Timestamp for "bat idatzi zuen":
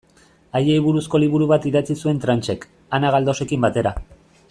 1.53-2.21